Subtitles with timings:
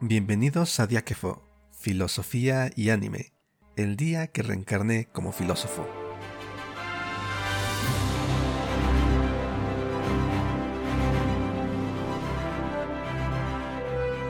[0.00, 1.42] Bienvenidos a Diáquefo,
[1.72, 3.32] Filosofía y Anime,
[3.74, 5.84] el día que reencarné como filósofo.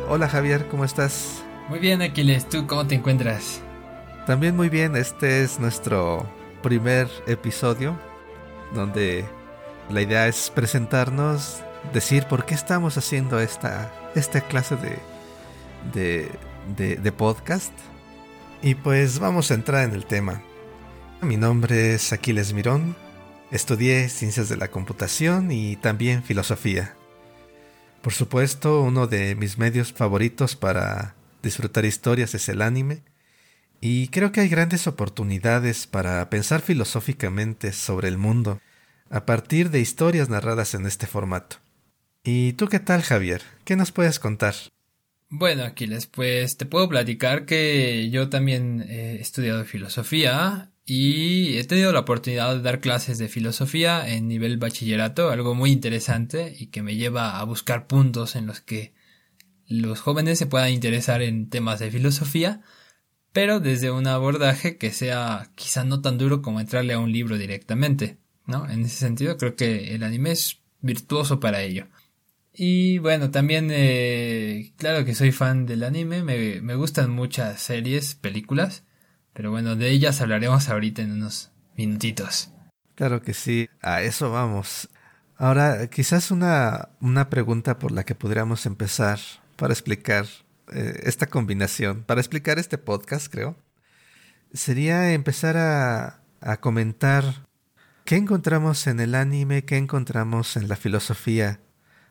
[0.08, 1.44] Hola Javier, ¿cómo estás?
[1.68, 3.60] Muy bien, Aquiles, ¿tú cómo te encuentras?
[4.24, 6.26] También muy bien, este es nuestro
[6.62, 8.00] primer episodio
[8.72, 9.26] donde
[9.90, 11.60] la idea es presentarnos,
[11.92, 14.98] decir por qué estamos haciendo esta, esta clase de,
[15.92, 16.30] de,
[16.76, 17.72] de, podcast.
[18.62, 20.42] Y pues vamos a entrar en el tema.
[21.22, 22.96] Mi nombre es Aquiles Mirón.
[23.50, 26.94] Estudié ciencias de la computación y también filosofía.
[28.02, 33.02] Por supuesto, uno de mis medios favoritos para disfrutar historias es el anime.
[33.80, 38.60] Y creo que hay grandes oportunidades para pensar filosóficamente sobre el mundo
[39.10, 41.56] a partir de historias narradas en este formato.
[42.24, 43.42] ¿Y tú qué tal, Javier?
[43.64, 44.54] ¿Qué nos puedes contar?
[45.30, 51.92] Bueno, Aquiles, pues te puedo platicar que yo también he estudiado filosofía y he tenido
[51.92, 56.82] la oportunidad de dar clases de filosofía en nivel bachillerato, algo muy interesante y que
[56.82, 58.94] me lleva a buscar puntos en los que
[59.66, 62.62] los jóvenes se puedan interesar en temas de filosofía,
[63.34, 67.36] pero desde un abordaje que sea quizá no tan duro como entrarle a un libro
[67.36, 68.68] directamente, ¿no?
[68.70, 71.86] En ese sentido creo que el anime es virtuoso para ello.
[72.60, 78.16] Y bueno, también, eh, claro que soy fan del anime, me, me gustan muchas series,
[78.16, 78.82] películas,
[79.32, 82.50] pero bueno, de ellas hablaremos ahorita en unos minutitos.
[82.96, 84.88] Claro que sí, a eso vamos.
[85.36, 89.20] Ahora, quizás una, una pregunta por la que podríamos empezar
[89.54, 90.26] para explicar
[90.72, 93.54] eh, esta combinación, para explicar este podcast, creo,
[94.52, 97.46] sería empezar a, a comentar
[98.04, 101.60] qué encontramos en el anime, qué encontramos en la filosofía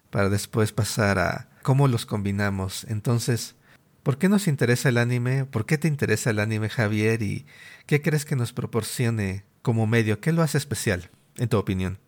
[0.09, 2.85] para después pasar a cómo los combinamos.
[2.90, 3.56] Entonces,
[4.03, 5.45] ¿por qué nos interesa el anime?
[5.45, 7.22] ¿Por qué te interesa el anime, Javier?
[7.22, 7.45] ¿Y
[7.85, 10.19] qué crees que nos proporcione como medio?
[10.19, 12.00] ¿Qué lo hace especial, en tu opinión?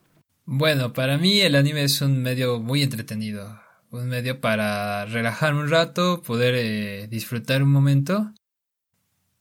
[0.46, 3.60] Bueno, para mí el anime es un medio muy entretenido.
[3.92, 8.34] Un medio para relajar un rato, poder eh, disfrutar un momento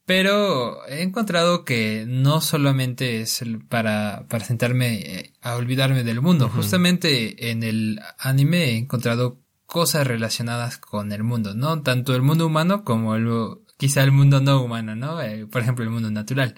[0.09, 6.49] pero he encontrado que no solamente es para, para sentarme eh, a olvidarme del mundo.
[6.49, 11.83] Justamente en el anime he encontrado cosas relacionadas con el mundo, ¿no?
[11.83, 13.29] Tanto el mundo humano como el,
[13.77, 15.21] quizá el mundo no humano, ¿no?
[15.21, 16.55] Eh, por ejemplo, el mundo natural.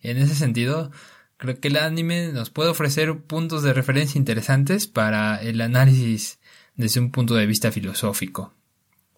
[0.00, 0.90] En ese sentido,
[1.36, 6.38] creo que el anime nos puede ofrecer puntos de referencia interesantes para el análisis
[6.74, 8.54] desde un punto de vista filosófico.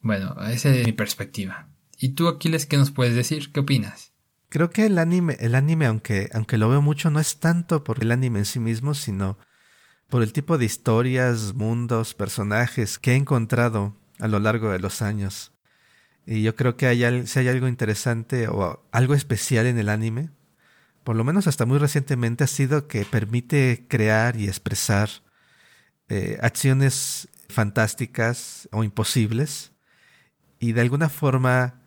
[0.00, 1.69] Bueno, esa es mi perspectiva.
[2.03, 3.53] ¿Y tú, Aquiles, qué nos puedes decir?
[3.53, 4.15] ¿Qué opinas?
[4.49, 8.03] Creo que el anime, el anime, aunque, aunque lo veo mucho, no es tanto por
[8.03, 9.38] el anime en sí mismo, sino
[10.09, 15.03] por el tipo de historias, mundos, personajes que he encontrado a lo largo de los
[15.03, 15.53] años.
[16.25, 20.31] Y yo creo que hay, si hay algo interesante o algo especial en el anime,
[21.05, 25.11] por lo menos hasta muy recientemente, ha sido que permite crear y expresar
[26.09, 29.72] eh, acciones fantásticas o imposibles
[30.59, 31.79] y de alguna forma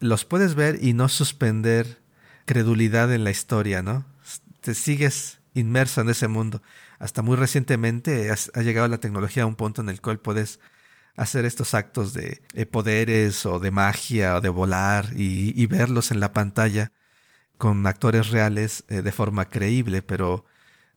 [0.00, 1.98] los puedes ver y no suspender
[2.46, 4.06] credulidad en la historia, ¿no?
[4.60, 6.62] Te sigues inmerso en ese mundo.
[6.98, 10.60] Hasta muy recientemente ha llegado la tecnología a un punto en el cual puedes
[11.16, 16.32] hacer estos actos de, poderes o de magia o de volar y, verlos en la
[16.32, 16.92] pantalla
[17.58, 20.44] con actores reales eh, de forma creíble, pero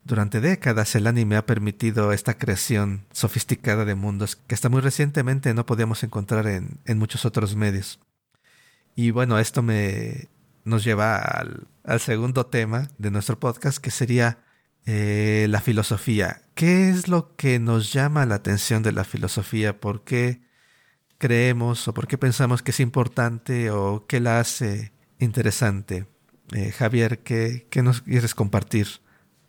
[0.04, 5.54] durante décadas el anime ha permitido esta creación sofisticada de mundos que hasta muy recientemente
[5.54, 8.00] no podíamos encontrar en muchos otros medios.
[8.96, 10.30] Y bueno, esto me
[10.64, 11.68] nos lleva al,
[12.00, 14.40] segundo tema de nuestro podcast, que sería
[14.86, 16.42] eh, la filosofía.
[16.54, 19.80] ¿Qué es lo que nos llama la atención de la filosofía?
[19.80, 20.42] ¿Por qué
[21.18, 26.06] creemos o por qué pensamos que es importante o qué la hace interesante?
[26.52, 28.88] Eh, Javier, ¿qué, ¿qué nos quieres compartir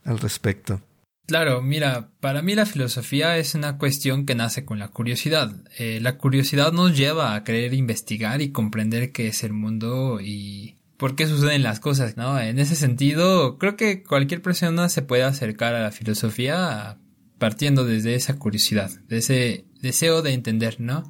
[0.05, 0.81] al respecto?
[1.27, 5.53] Claro, mira, para mí la filosofía es una cuestión que nace con la curiosidad.
[5.79, 10.77] Eh, la curiosidad nos lleva a querer investigar y comprender qué es el mundo y
[10.97, 12.39] por qué suceden las cosas, ¿no?
[12.39, 16.99] En ese sentido, creo que cualquier persona se puede acercar a la filosofía
[17.39, 21.03] partiendo desde esa curiosidad, de ese deseo de entender, ¿no?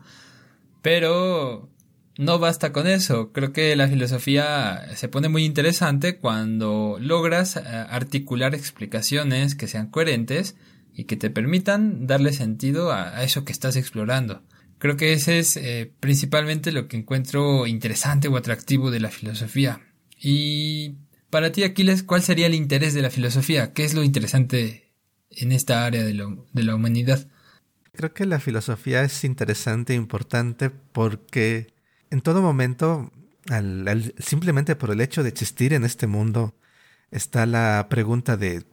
[0.82, 1.71] Pero
[2.18, 3.32] no basta con eso.
[3.32, 9.90] Creo que la filosofía se pone muy interesante cuando logras eh, articular explicaciones que sean
[9.90, 10.56] coherentes
[10.94, 14.42] y que te permitan darle sentido a, eso que estás explorando.
[14.78, 19.80] Creo que ese es eh, principalmente lo que encuentro interesante o atractivo de la filosofía.
[20.20, 20.96] Y
[21.30, 23.72] para ti, Aquiles, ¿cuál sería el interés de la filosofía?
[23.72, 24.92] ¿Qué es lo interesante
[25.30, 26.12] en esta área de,
[26.52, 27.26] de la humanidad?
[27.92, 31.72] Creo que la filosofía es interesante e importante porque
[32.12, 33.10] en todo momento,
[34.18, 36.54] simplemente por el hecho de existir en este mundo,
[37.10, 38.66] está la pregunta de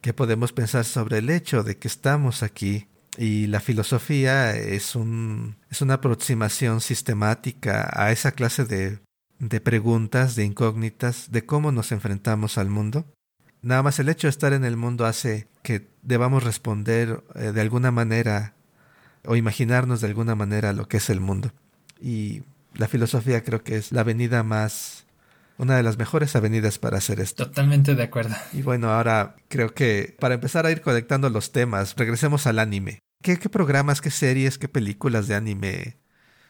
[0.00, 2.88] qué podemos pensar sobre el hecho de que estamos aquí.
[3.18, 9.00] Y la filosofía es, un, es una aproximación sistemática a esa clase de,
[9.38, 13.04] de preguntas, de incógnitas, de cómo nos enfrentamos al mundo.
[13.60, 17.60] Nada más el hecho de estar en el mundo hace que debamos responder eh, de
[17.60, 18.54] alguna manera
[19.26, 21.52] o imaginarnos de alguna manera lo que es el mundo.
[22.00, 22.44] Y
[22.74, 25.06] la filosofía creo que es la avenida más
[25.58, 27.46] una de las mejores avenidas para hacer esto.
[27.46, 28.34] Totalmente de acuerdo.
[28.52, 33.00] Y bueno, ahora creo que para empezar a ir conectando los temas, regresemos al anime.
[33.22, 35.96] ¿Qué, programas, qué series, qué películas de anime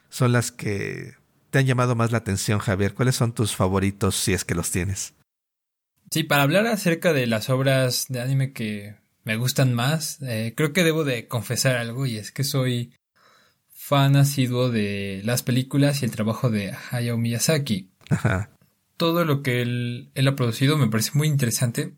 [0.09, 1.15] son las que
[1.49, 2.93] te han llamado más la atención, Javier?
[2.93, 5.15] ¿Cuáles son tus favoritos si es que los tienes?
[6.11, 10.71] Sí, para hablar acerca de las obras de anime que me gustan más, eh, creo
[10.71, 12.93] que debo de confesar algo y es que soy
[13.89, 17.89] fan asiduo de las películas y el trabajo de Hayao Miyazaki.
[18.09, 18.49] Ajá
[18.99, 21.95] todo lo que él, ha producido me parece muy interesante.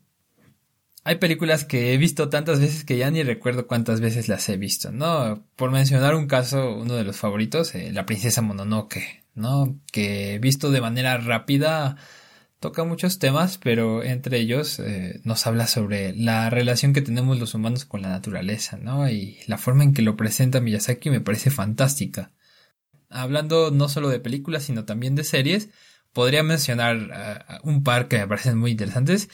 [1.02, 4.56] Hay películas que he visto tantas veces que ya ni recuerdo cuántas veces las he
[4.56, 5.44] visto, ¿no?
[5.56, 9.80] Por mencionar un caso, uno de los favoritos, eh, La princesa Mononoke, ¿no?
[9.90, 11.96] Que visto de manera rápida
[12.62, 17.54] toca muchos temas, pero entre ellos eh, nos habla sobre la relación que tenemos los
[17.54, 19.10] humanos con la naturaleza, ¿no?
[19.10, 22.30] Y la forma en que lo presenta Miyazaki me parece fantástica.
[23.10, 25.70] Hablando no solo de películas, sino también de series,
[26.12, 26.96] podría mencionar
[27.64, 29.28] uh, un par que me parecen muy interesantes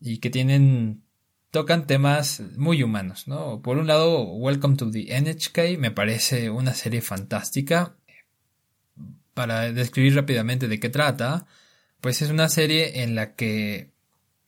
[0.00, 1.04] y que tienen
[1.52, 3.62] tocan temas muy humanos, ¿no?
[3.62, 7.94] Por un lado, Welcome to the NHK me parece una serie fantástica.
[9.34, 11.46] Para describir rápidamente de qué trata,
[12.00, 13.90] pues es una serie en la que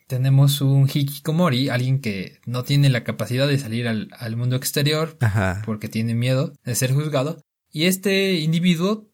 [0.06, 5.18] tenemos un hikikomori, alguien que no tiene la capacidad de salir al, al mundo exterior
[5.64, 7.44] porque tiene miedo de ser juzgado.
[7.70, 9.10] Y este individuo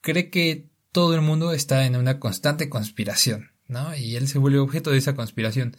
[0.00, 3.94] cree que todo el mundo está en una constante conspiración, ¿no?
[3.94, 5.76] Y él se vuelve objeto de esa conspiración.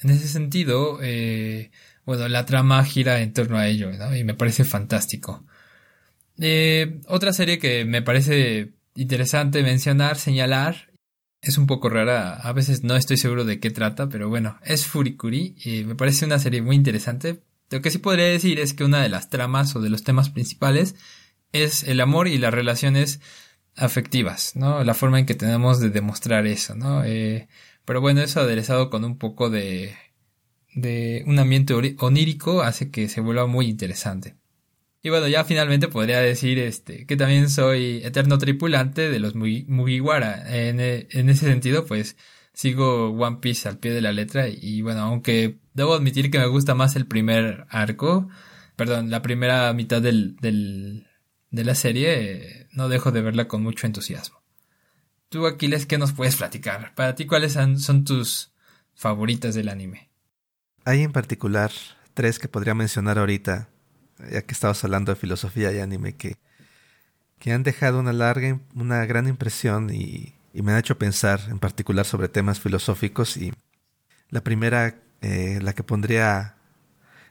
[0.00, 1.70] En ese sentido, eh,
[2.04, 4.16] bueno, la trama gira en torno a ello, ¿no?
[4.16, 5.44] Y me parece fantástico.
[6.40, 10.89] Eh, otra serie que me parece interesante mencionar, señalar,
[11.42, 14.86] es un poco rara, a veces no estoy seguro de qué trata, pero bueno, es
[14.86, 17.42] Furikuri y me parece una serie muy interesante.
[17.70, 20.30] Lo que sí podría decir es que una de las tramas o de los temas
[20.30, 20.96] principales
[21.52, 23.20] es el amor y las relaciones
[23.76, 24.84] afectivas, ¿no?
[24.84, 27.04] La forma en que tenemos de demostrar eso, ¿no?
[27.04, 27.48] Eh,
[27.84, 29.96] pero bueno, eso aderezado con un poco de,
[30.74, 34.36] de un ambiente onírico hace que se vuelva muy interesante.
[35.02, 40.44] Y bueno, ya finalmente podría decir este, que también soy eterno tripulante de los Mugiwara.
[40.54, 42.16] En, en ese sentido, pues
[42.52, 46.46] sigo One Piece al pie de la letra y bueno, aunque debo admitir que me
[46.46, 48.28] gusta más el primer arco,
[48.76, 51.06] perdón, la primera mitad del, del,
[51.50, 54.42] de la serie, no dejo de verla con mucho entusiasmo.
[55.30, 56.94] Tú, Aquiles, ¿qué nos puedes platicar?
[56.94, 58.52] Para ti, ¿cuáles son tus
[58.94, 60.10] favoritas del anime?
[60.84, 61.70] Hay en particular
[62.14, 63.68] tres que podría mencionar ahorita,
[64.30, 66.36] ya que estabas hablando de filosofía y anime, que,
[67.52, 72.28] han dejado una larga, una gran impresión y, me han hecho pensar en particular sobre
[72.28, 73.36] temas filosóficos.
[73.36, 73.52] Y
[74.30, 76.56] la primera, eh, la que pondría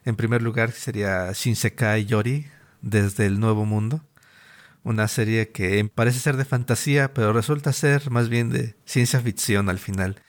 [0.06, 2.48] en primer lugar sería Shinsekai Yori,
[2.82, 4.04] desde el Nuevo Mundo
[4.84, 9.70] una serie que parece ser de fantasía, pero resulta ser más bien de ciencia ficción
[9.70, 10.22] al final,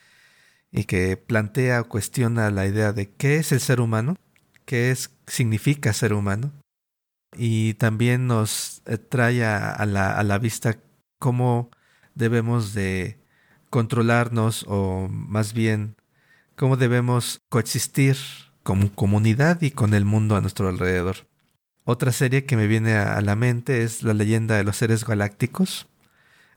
[0.72, 4.16] y que plantea o cuestiona la idea de qué es el ser humano,
[4.66, 6.52] qué es, significa ser humano,
[7.36, 10.78] y también nos eh, trae a, la, a la vista
[11.18, 11.70] cómo
[12.14, 13.18] debemos de
[13.70, 15.96] controlarnos o más bien
[16.56, 18.16] cómo debemos coexistir
[18.62, 21.28] como comunidad y con el mundo a nuestro alrededor.
[21.84, 25.88] Otra serie que me viene a la mente es La leyenda de los seres galácticos.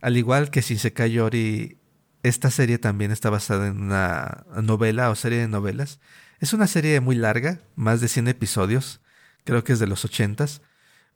[0.01, 1.77] Al igual que Shinsekai Yori,
[2.23, 5.99] esta serie también está basada en una novela o serie de novelas.
[6.43, 8.99] Es una serie muy larga, más de 100 episodios,
[9.45, 10.45] creo que es de los 80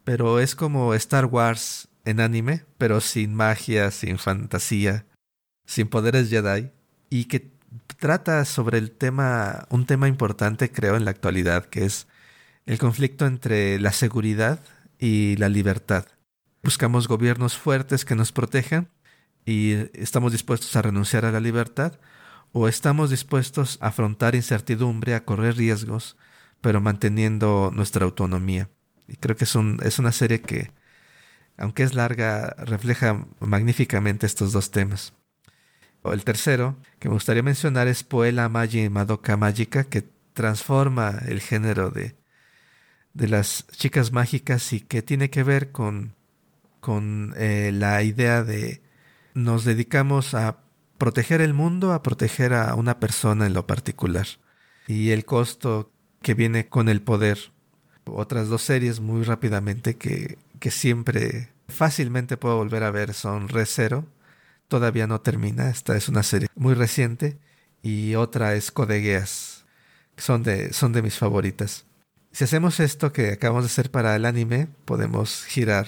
[0.06, 5.06] pero es como Star Wars en anime, pero sin magia, sin fantasía,
[5.66, 6.72] sin poderes Jedi,
[7.10, 7.52] y que
[8.00, 12.08] trata sobre el tema, un tema importante creo en la actualidad, que es
[12.66, 14.62] el conflicto entre la seguridad
[14.98, 16.06] y la libertad.
[16.64, 18.88] Buscamos gobiernos fuertes que nos protejan
[19.46, 22.00] y estamos dispuestos a renunciar a la libertad
[22.60, 26.18] o estamos dispuestos a afrontar incertidumbre, a correr riesgos,
[26.60, 28.68] pero manteniendo nuestra autonomía.
[29.08, 30.72] Y creo que es, es una serie que,
[31.56, 35.14] aunque es larga, refleja magníficamente estos dos temas.
[36.04, 41.92] El tercero que me gustaría mencionar es Poela Magi Madoka Magica, que transforma el género
[41.92, 42.16] de,
[43.14, 46.16] de las chicas mágicas y que tiene que ver con,
[46.80, 48.82] con eh, la idea de
[49.36, 50.67] nos dedicamos a
[50.98, 54.28] proteger el mundo, a proteger a una persona en lo particular
[54.88, 57.38] y el costo que viene con el poder.
[58.06, 63.66] Otras dos series muy rápidamente que, que siempre fácilmente puedo volver a ver son Re
[64.68, 67.38] todavía no termina, esta es una serie muy reciente,
[67.82, 69.66] y otra es Codegueas,
[70.18, 71.86] son de, son de mis favoritas.
[72.32, 75.88] Si hacemos esto que acabamos de hacer para el anime, podemos girar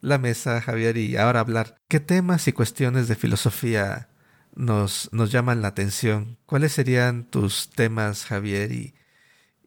[0.00, 4.08] la mesa, Javier, y ahora hablar qué temas y cuestiones de filosofía
[4.54, 6.38] nos, nos llaman la atención.
[6.46, 8.72] ¿Cuáles serían tus temas, Javier?
[8.72, 8.94] ¿Y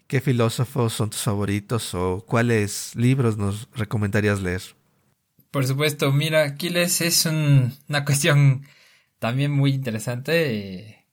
[0.07, 4.61] qué filósofos son tus favoritos o cuáles libros nos recomendarías leer?
[5.51, 8.65] Por supuesto, mira, Aquiles es una cuestión
[9.19, 10.81] también muy interesante.
[10.81, 11.05] Eh,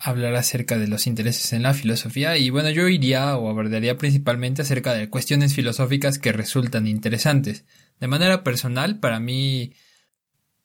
[0.00, 4.62] hablar acerca de los intereses en la filosofía y bueno, yo iría o abordaría principalmente
[4.62, 7.66] acerca de cuestiones filosóficas que resultan interesantes.
[8.00, 9.74] De manera personal, para mí,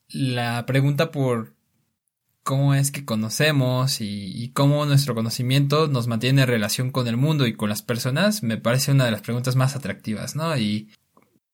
[0.07, 1.54] la pregunta por
[2.46, 7.48] cómo es que conocemos y, cómo nuestro conocimiento nos mantiene en relación con el mundo
[7.48, 10.56] y con las personas me parece una de las preguntas más atractivas, ¿no?
[10.56, 10.92] Y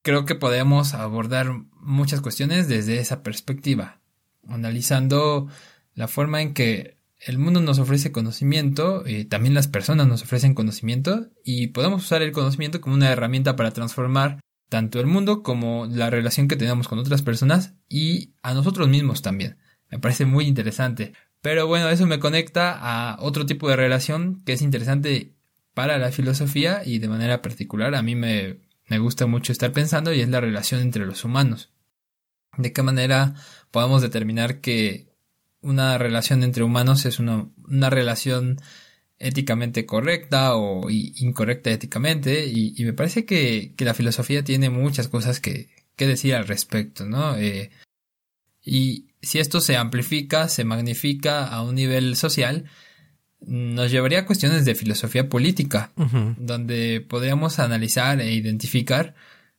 [0.02, 4.02] creo que podemos abordar muchas cuestiones desde esa perspectiva,
[4.50, 5.48] analizando
[5.96, 10.54] la forma en que el mundo nos ofrece conocimiento, y también las personas nos ofrecen
[10.54, 15.86] conocimiento y podemos usar el conocimiento como una herramienta para transformar tanto el mundo como
[15.86, 19.61] la relación que tenemos con otras personas y a nosotros mismos también.
[19.92, 21.14] Me parece muy interesante.
[21.42, 25.34] Pero bueno, eso me conecta a otro tipo de relación que es interesante
[25.74, 28.58] para la filosofía y de manera particular a mí me,
[28.88, 31.72] me gusta mucho estar pensando y es la relación entre los humanos.
[32.58, 33.36] ¿De qué manera
[33.72, 35.08] podemos determinar que
[35.62, 38.60] una relación entre humanos es una, una relación
[39.18, 42.48] éticamente correcta o incorrecta éticamente?
[42.48, 47.06] Y, me parece que, que, la filosofía tiene muchas cosas que, que decir al respecto,
[47.06, 47.38] ¿no?
[47.38, 47.72] Eh,
[48.64, 52.66] y si esto se amplifica, se magnifica a un nivel social,
[53.42, 55.92] nos llevaría a cuestiones de filosofía política,
[56.38, 59.16] donde podríamos analizar e identificar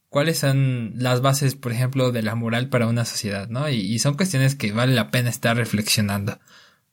[0.08, 3.68] cuáles son las bases, por ejemplo, de la moral para una sociedad, ¿no?
[3.68, 6.38] Y, son cuestiones que vale la pena estar reflexionando,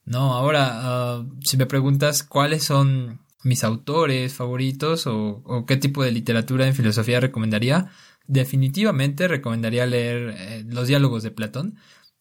[0.05, 0.33] ¿no?
[0.33, 6.65] Ahora, ah, si me preguntas cuáles son mis autores favoritos o, qué tipo de literatura
[6.65, 7.91] en filosofía recomendaría,
[8.25, 11.75] definitivamente recomendaría leer eh, los diálogos de Platón,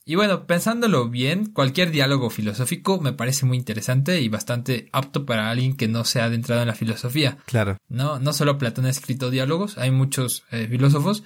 [0.09, 5.51] y bueno, pensándolo bien, cualquier diálogo filosófico me parece muy interesante y bastante apto para
[5.51, 7.37] alguien que no se ha adentrado en la filosofía.
[7.45, 7.77] Claro.
[7.91, 11.25] No, no solo Platón ha escrito diálogos, hay muchos eh, filósofos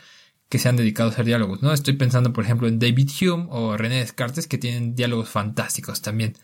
[0.49, 1.73] que se han dedicado a hacer diálogos, ¿no?
[1.73, 6.35] Estoy pensando, por ejemplo, en David Hume o René Descartes, que tienen diálogos fantásticos también.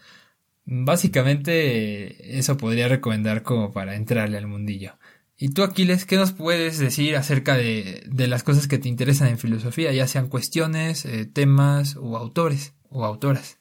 [0.65, 4.93] Básicamente, eso podría recomendar como para entrarle al mundillo.
[5.41, 9.29] Y tú, Aquiles, ¿qué nos puedes decir acerca de, de las cosas que te interesan
[9.29, 13.59] en filosofía, ya sean cuestiones, eh, temas o autores o autoras?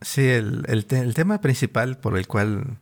[0.00, 2.78] Sí, el, el, tema principal por el cual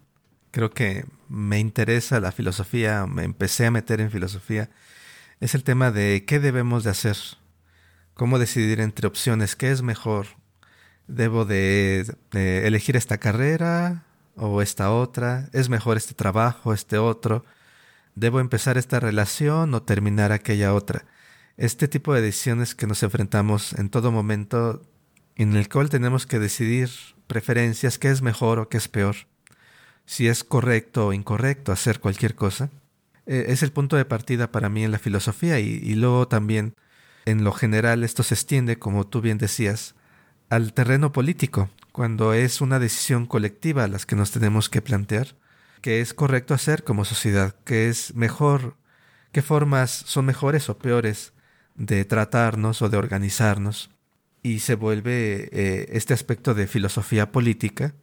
[0.53, 4.71] creo que me interesa la filosofía, me empecé a meter en filosofía,
[5.41, 7.17] es el tema de qué debemos de hacer,
[8.15, 10.27] cómo decidir entre opciones, qué es mejor,
[11.09, 14.05] debo de, de elegir esta carrera
[14.37, 17.45] o esta otra, es mejor este trabajo, este otro
[18.19, 21.05] ¿Debo empezar esta relación o terminar aquella otra?
[21.57, 24.83] Este tipo de decisiones que nos enfrentamos en todo momento,
[25.37, 26.91] en el cual tenemos que decidir
[27.29, 29.15] preferencias, qué es mejor o qué es peor,
[30.05, 32.71] si es correcto o incorrecto hacer cualquier cosa,
[33.27, 36.75] eh, es el punto de partida para mí en la filosofía y, y luego también
[37.25, 39.95] en lo general esto se extiende, como tú bien decías,
[40.51, 45.37] al terreno político, cuando es una decisión colectiva las que nos tenemos que plantear
[45.81, 48.77] qué es correcto hacer como sociedad, qué es mejor,
[49.33, 51.33] qué formas son mejores o peores
[51.75, 53.91] de tratarnos o de organizarnos.
[54.43, 57.95] Y se vuelve eh, este aspecto de filosofía política,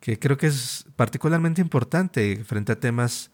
[0.00, 3.30] que creo que es particularmente importante frente a temas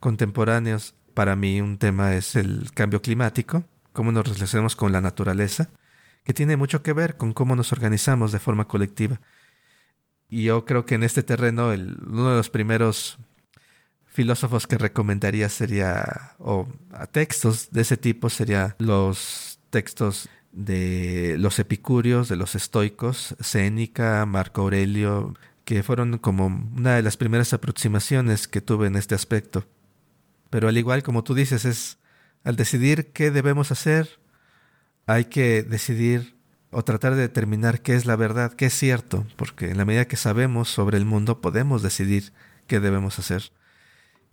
[0.00, 0.94] contemporáneos.
[1.14, 5.70] Para mí un tema es el cambio climático, cómo nos relacionamos con la naturaleza,
[6.24, 9.20] que tiene mucho que ver con cómo nos organizamos de forma colectiva.
[10.30, 13.18] Y yo creo que en este terreno uno de los primeros
[14.06, 21.58] filósofos que recomendaría sería, o a textos de ese tipo, sería los textos de los
[21.58, 25.34] epicúreos, de los estoicos, Séneca, Marco Aurelio,
[25.64, 29.66] que fueron como una de las primeras aproximaciones que tuve en este aspecto.
[30.50, 31.98] Pero al igual como tú dices, es
[32.42, 34.20] al decidir qué debemos hacer,
[35.06, 36.36] hay que decidir
[36.70, 40.06] o tratar de determinar qué es la verdad, qué es cierto, porque en la medida
[40.06, 42.32] que sabemos sobre el mundo podemos decidir
[42.66, 43.52] qué debemos hacer.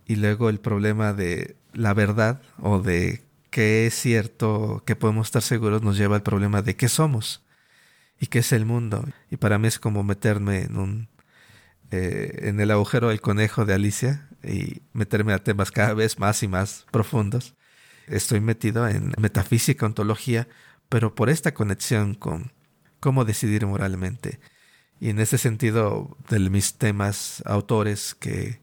[0.06, 5.42] y luego el problema de la verdad o de qué es cierto, que podemos estar
[5.42, 7.44] seguros, nos lleva al problema de qué somos
[8.20, 9.04] y qué es el mundo.
[9.30, 11.08] Y para mí es como meterme en un
[11.90, 16.42] eh, en el agujero del conejo de Alicia y meterme a temas cada vez más
[16.42, 17.54] y más profundos.
[18.06, 20.48] Estoy metido en metafísica, ontología,
[20.88, 22.52] pero por esta conexión con
[23.00, 24.40] cómo decidir moralmente.
[25.00, 28.60] Y en ese sentido, de mis temas, autores que,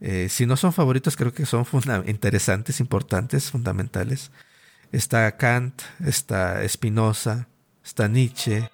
[0.00, 1.66] eh, si no son favoritos, creo que son
[2.06, 4.30] interesantes, importantes, fundamentales.
[4.92, 7.48] Está Kant, está Spinoza,
[7.82, 8.70] está Nietzsche,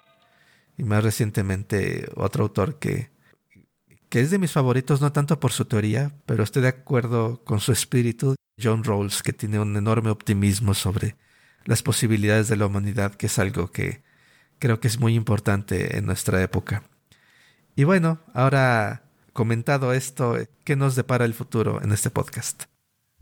[0.77, 3.11] y más recientemente otro autor que,
[4.09, 7.59] que es de mis favoritos, no tanto por su teoría, pero estoy de acuerdo con
[7.59, 11.15] su espíritu, John Rawls, que tiene un enorme optimismo sobre
[11.65, 14.03] las posibilidades de la humanidad, que es algo que
[14.59, 16.83] creo que es muy importante en nuestra época.
[17.75, 19.03] Y bueno, ahora
[19.33, 22.63] comentado esto, ¿qué nos depara el futuro en este podcast?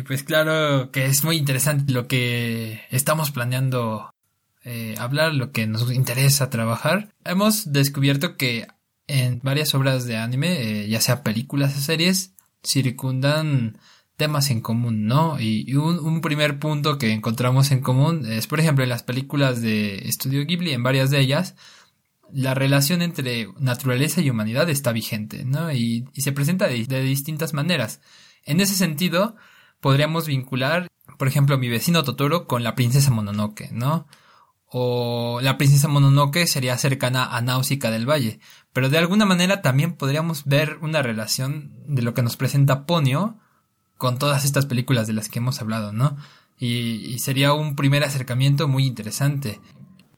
[0.05, 4.13] Pues claro que es muy interesante lo que estamos planeando
[4.63, 7.09] eh, hablar, lo que nos interesa trabajar.
[7.23, 8.67] Hemos descubierto que
[9.07, 12.33] en varias obras de anime, eh, ya sea películas o series,
[12.63, 13.77] circundan
[14.21, 15.39] temas en común, ¿no?
[15.39, 19.95] Y, un, primer punto que encontramos en común es, por ejemplo, en las películas de
[20.07, 21.55] Estudio Ghibli, en varias de ellas,
[22.31, 25.71] la relación entre naturaleza y humanidad está vigente, ¿no?
[25.71, 27.99] Y, se presenta de, distintas maneras.
[28.45, 29.37] En ese sentido,
[29.79, 30.87] podríamos vincular,
[31.17, 34.05] por ejemplo, mi vecino Totoro con la princesa Mononoke, ¿no?
[34.67, 38.39] O la princesa Mononoke sería cercana a Náusica del Valle.
[38.71, 43.40] Pero de alguna manera también podríamos ver una relación de lo que nos presenta Ponio
[44.01, 46.17] con todas estas películas de las que hemos hablado, ¿no?
[46.57, 49.59] Y, sería un primer acercamiento muy interesante.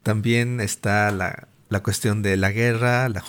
[0.04, 1.50] También está la,
[1.82, 3.22] cuestión de la guerra la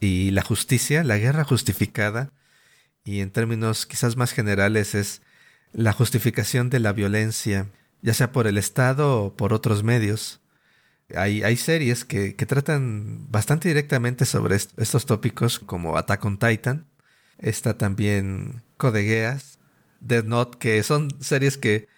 [0.00, 2.30] y la justicia, la guerra justificada,
[3.06, 5.22] y en términos quizás más generales es
[5.72, 7.68] la justificación de la violencia,
[8.02, 10.40] ya sea por el Estado o por otros medios.
[11.16, 16.84] Hay, hay series que, que, tratan bastante directamente sobre estos tópicos, como Attack on Titan.
[17.38, 19.58] Está también Codegueas,
[20.02, 21.88] Dead Note, que son series que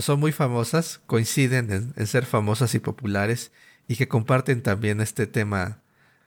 [0.00, 3.52] son muy famosas, coinciden en, ser famosas y populares
[3.88, 5.82] y que comparten también este tema,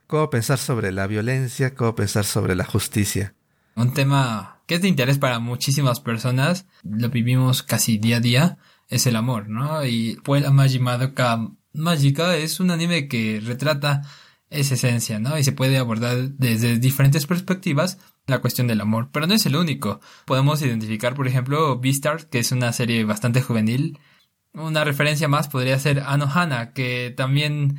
[0.08, 3.34] cómo pensar sobre la violencia, cómo pensar sobre la justicia.
[3.75, 8.58] Un tema que es de interés para muchísimas personas, lo vivimos casi día a día,
[8.88, 9.84] es el amor, ¿no?
[9.86, 14.01] Y Puella Magi Madoka Magica es un anime que retrata
[14.49, 15.38] esa esencia, ¿no?
[15.38, 19.55] Y se puede abordar desde diferentes perspectivas la cuestión del amor, pero no es el
[19.55, 19.99] único.
[20.25, 23.99] Podemos identificar, por ejemplo, Beastars, que es una serie bastante juvenil.
[24.53, 27.77] Una referencia más podría ser Anohana, que también,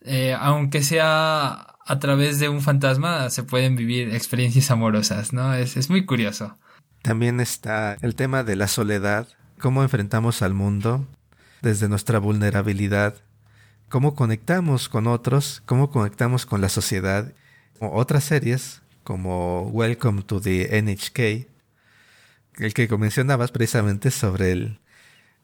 [0.00, 5.54] eh, aunque sea a través de un fantasma, se pueden vivir experiencias amorosas, ¿no?
[5.54, 6.58] Es, es muy curioso.
[7.02, 9.28] También está el tema de la soledad,
[9.58, 11.06] cómo enfrentamos al mundo
[11.62, 13.14] desde nuestra vulnerabilidad
[13.88, 17.32] cómo conectamos con otros, cómo conectamos con la sociedad.
[17.80, 21.46] Otras series como Welcome to the NHK,
[22.58, 24.80] el que mencionabas precisamente sobre el,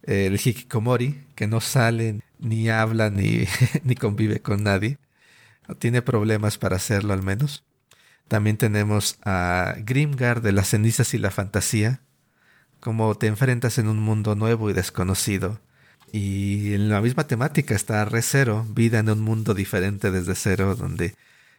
[0.03, 3.47] el hikikomori, que no sale, ni habla, ni,
[3.85, 4.99] ni convive con nadie.
[5.79, 7.63] Tiene problemas para hacerlo al menos.
[8.27, 12.01] También tenemos a Grimgard de las cenizas y la fantasía,
[12.81, 15.61] cómo te enfrentas en un mundo nuevo y desconocido
[16.11, 20.75] y en la misma temática está Re Cero, vida en un mundo diferente desde cero,
[20.75, 21.15] donde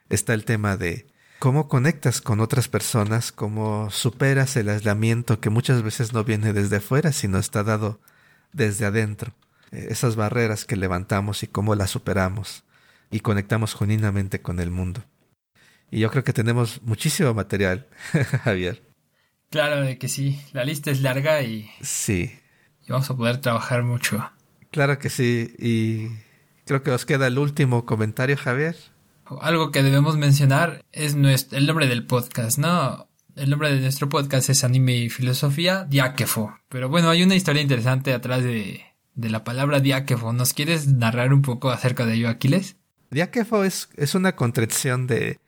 [0.10, 1.08] está el tema de
[1.43, 6.77] cómo conectas con otras personas, cómo superas el aislamiento que muchas veces no viene desde
[6.77, 7.99] afuera, sino está dado
[8.53, 9.34] desde adentro.
[9.73, 12.63] Eh, esas barreras que levantamos y cómo las superamos
[13.12, 15.03] y conectamos genuinamente con el mundo.
[15.91, 17.88] Y yo creo que tenemos muchísimo material,
[18.45, 18.82] Javier.
[19.49, 21.69] Claro de que sí, la lista es larga y...
[21.82, 22.39] Sí.
[22.88, 24.32] Y vamos a poder trabajar mucho.
[24.71, 25.53] Claro que sí.
[25.60, 26.08] Y
[26.65, 28.77] creo que os queda el último comentario, Javier.
[29.41, 33.10] Algo que debemos mencionar es nuestro, el nombre del podcast, ¿no?
[33.36, 36.56] El nombre de nuestro podcast es Anime y Filosofía Diáquefo.
[36.69, 38.82] Pero bueno, hay una historia interesante atrás de,
[39.15, 40.34] de la palabra Diáquefo.
[40.34, 42.76] ¿Nos quieres narrar un poco acerca de ello, Aquiles?
[43.10, 45.39] Diáquefo es, es una contracción de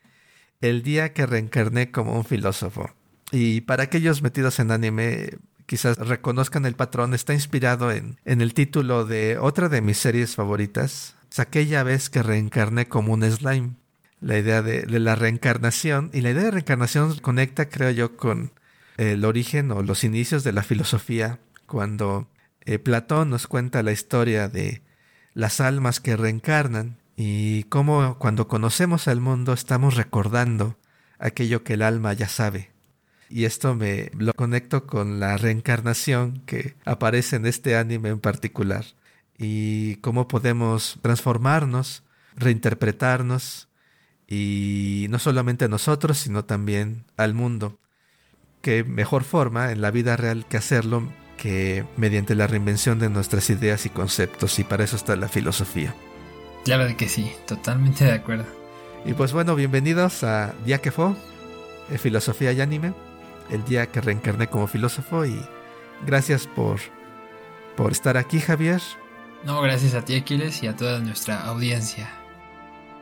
[0.61, 2.91] el día que reencarné como un filósofo.
[3.31, 8.53] Y para aquellos metidos en anime, quizás reconozcan el patrón, está inspirado en, en el
[8.53, 13.73] título de otra de mis series favoritas, es aquella vez que reencarné como un slime.
[14.21, 18.53] La idea de, la reencarnación, y la idea de reencarnación conecta, creo yo, con
[18.95, 22.29] el origen o los inicios de la filosofía, cuando
[22.61, 24.81] eh, Platón nos cuenta la historia de
[25.33, 30.77] las almas que reencarnan y cómo cuando conocemos al mundo estamos recordando
[31.19, 32.71] aquello que el alma ya sabe
[33.29, 38.85] y esto me lo conecto con la reencarnación que aparece en este anime en particular
[39.37, 42.03] y cómo podemos transformarnos,
[42.35, 43.67] reinterpretarnos
[44.27, 47.79] y no solamente a nosotros, sino también al mundo.
[48.61, 53.49] Qué mejor forma en la vida real que hacerlo que mediante la reinvención de nuestras
[53.49, 55.93] ideas y conceptos y para eso está la filosofía.
[56.63, 58.45] Claro que sí, totalmente de acuerdo.
[59.05, 61.13] Y pues bueno, bienvenidos a Día que fue,
[61.91, 62.93] eh, Filosofía y Anime,
[63.51, 65.39] el día que reencarné como filósofo y
[66.07, 66.79] gracias por,
[67.75, 68.81] por estar aquí Javier.
[69.45, 72.09] No, gracias a ti Aquiles y a toda nuestra audiencia.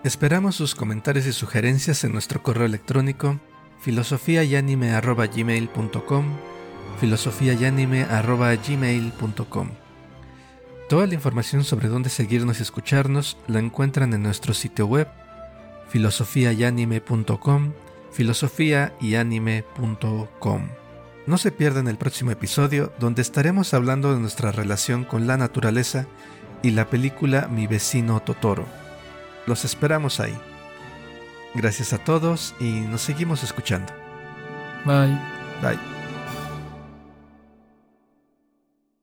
[0.03, 3.39] Esperamos sus comentarios y sugerencias en nuestro correo electrónico
[3.79, 6.25] filosofiayanime.gmail.com
[6.99, 9.69] filosofiayanime.gmail.com
[10.89, 15.07] Toda la información sobre dónde seguirnos y escucharnos la encuentran en nuestro sitio web
[15.89, 17.71] filosofiayanime.com
[18.11, 20.82] filosofiayanime.com
[21.25, 26.05] No se pierdan el próximo episodio donde estaremos hablando de nuestra relación con la naturaleza
[26.61, 28.65] y la película Mi vecino Totoro.
[29.45, 30.37] Los esperamos ahí.
[31.55, 33.93] Gracias a todos y nos seguimos escuchando.
[34.85, 35.17] Bye.
[35.61, 35.92] Bye.